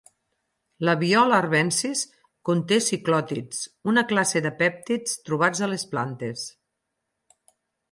[0.87, 2.01] La "Viola arvensis"
[2.51, 3.61] conté ciclòtids,
[3.93, 6.49] una classe de pèptids trobats a les plantes.